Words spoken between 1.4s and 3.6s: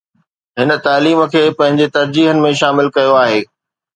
پنهنجي ترجيحن ۾ شامل ڪيو آهي.